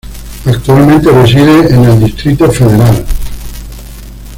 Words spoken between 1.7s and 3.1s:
en el Distrito Federal.